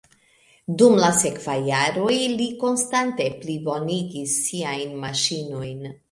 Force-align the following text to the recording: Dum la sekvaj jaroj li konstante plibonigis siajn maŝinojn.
Dum 0.81 0.95
la 1.01 1.09
sekvaj 1.17 1.57
jaroj 1.65 2.15
li 2.41 2.47
konstante 2.63 3.27
plibonigis 3.43 4.33
siajn 4.47 4.97
maŝinojn. 5.05 5.85